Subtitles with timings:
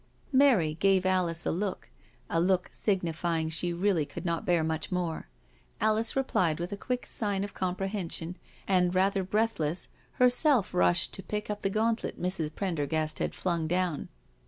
[0.31, 1.91] Mary gave Alice a look—
[2.27, 5.27] a look signifying she really could not bear much more.
[5.79, 8.35] Alice replied with a quick sign of comprehension
[8.67, 12.55] and, rather breathless, herself rushed to pick up the gauntlet Mrs.
[12.55, 14.09] Prendergast had flung down.